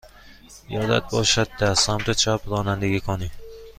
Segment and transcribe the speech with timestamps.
[0.69, 3.31] یادت باشد در سمت چپ رانندگی کنی.